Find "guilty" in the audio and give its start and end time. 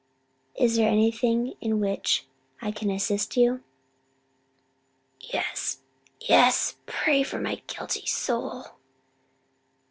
7.67-8.07